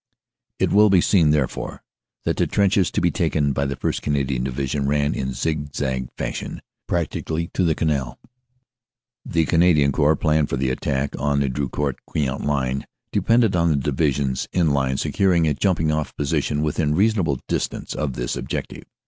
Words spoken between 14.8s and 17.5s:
securing a jump ing off position within reasonable